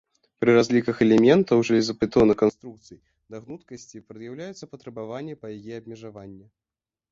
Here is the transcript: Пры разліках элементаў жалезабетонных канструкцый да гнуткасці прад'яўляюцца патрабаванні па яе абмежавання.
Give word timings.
Пры 0.43 0.51
разліках 0.59 0.95
элементаў 1.05 1.57
жалезабетонных 1.69 2.37
канструкцый 2.43 2.99
да 3.35 3.43
гнуткасці 3.43 4.03
прад'яўляюцца 4.09 4.71
патрабаванні 4.75 5.39
па 5.45 5.55
яе 5.61 5.75
абмежавання. 5.85 6.45